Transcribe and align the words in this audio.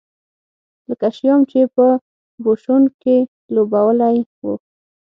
لکه 0.89 1.07
شیام 1.15 1.41
چې 1.51 1.59
په 1.75 1.85
بوشونګ 2.43 2.85
کې 3.01 3.17
لوبولی 3.53 4.17
و. 4.43 4.45